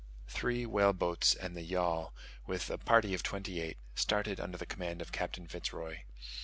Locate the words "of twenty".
3.13-3.61